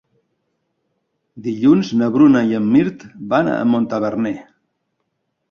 Dilluns 1.47 1.91
na 1.99 2.07
Bruna 2.15 2.41
i 2.53 2.57
en 2.61 2.67
Mirt 2.77 3.07
van 3.35 3.53
a 3.53 3.61
Montaverner. 3.75 4.35